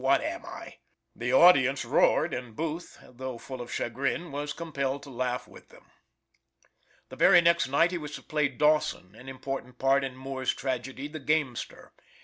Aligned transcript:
what 0.03 0.23
am 0.23 0.43
I?" 0.43 0.77
The 1.15 1.31
audience 1.31 1.85
roared, 1.85 2.33
and 2.33 2.55
Booth, 2.55 2.97
though 3.07 3.37
full 3.37 3.61
of 3.61 3.71
chagrin, 3.71 4.31
was 4.31 4.51
compelled 4.51 5.03
to 5.03 5.11
laugh 5.11 5.47
with 5.47 5.69
them. 5.69 5.91
The 7.09 7.15
very 7.15 7.39
next 7.39 7.67
night 7.67 7.91
he 7.91 7.99
was 7.99 8.15
to 8.15 8.23
play 8.23 8.47
Dawson, 8.47 9.13
an 9.13 9.29
important 9.29 9.77
part 9.77 10.03
in 10.03 10.15
Moore's 10.15 10.55
tragedy 10.55 11.05
of 11.05 11.11
"The 11.11 11.19
Gamester." 11.19 11.91